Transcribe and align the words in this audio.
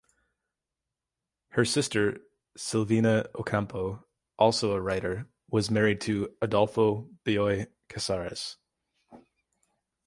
Her 1.49 1.63
sister, 1.63 2.21
Silvina 2.57 3.27
Ocampo, 3.35 4.03
also 4.39 4.71
a 4.71 4.81
writer, 4.81 5.27
was 5.51 5.69
married 5.69 6.01
to 6.01 6.35
Adolfo 6.41 7.07
Bioy 7.23 7.67
Casares. 7.87 8.55